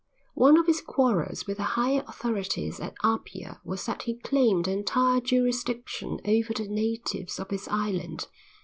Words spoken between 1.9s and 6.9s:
authorities at Apia was that he claimed entire jurisdiction over the